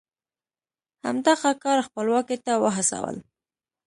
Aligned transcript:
همدغه 1.05 1.51
کار 1.63 1.77
خپلواکۍ 1.87 2.37
ته 2.45 2.53
وهڅول. 2.63 3.17